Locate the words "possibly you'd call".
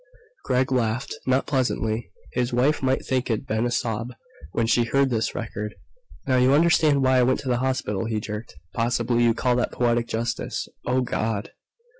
8.73-9.55